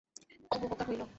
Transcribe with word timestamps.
খুব 0.51 0.61
উপকার 0.63 0.85
হইল। 0.89 1.01